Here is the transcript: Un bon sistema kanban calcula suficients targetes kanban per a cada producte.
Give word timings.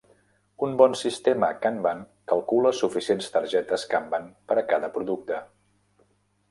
Un 0.67 0.71
bon 0.81 0.95
sistema 1.01 1.49
kanban 1.65 2.01
calcula 2.33 2.73
suficients 2.79 3.31
targetes 3.37 3.85
kanban 3.95 4.27
per 4.51 4.61
a 4.63 4.67
cada 4.75 4.93
producte. 4.99 5.41